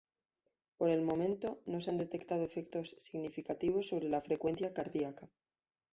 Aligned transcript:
Por 0.77 0.89
el 0.89 1.03
momento 1.03 1.61
no 1.67 1.79
se 1.79 1.91
han 1.91 1.99
detectado 1.99 2.43
efectos 2.43 2.95
significativos 2.97 3.89
sobre 3.89 4.09
la 4.09 4.19
frecuencia 4.19 4.73
cardíaca. 4.73 5.29